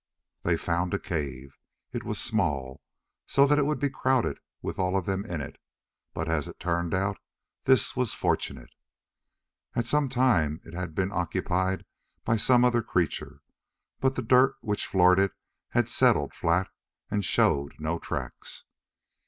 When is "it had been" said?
10.63-11.11